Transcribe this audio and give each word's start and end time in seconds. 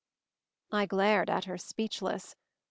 I 0.71 0.87
glared 0.87 1.29
at 1.29 1.45
her, 1.45 1.59
speechless. 1.59 2.35